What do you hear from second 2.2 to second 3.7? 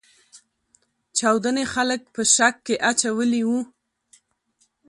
شک کې اچولي وو.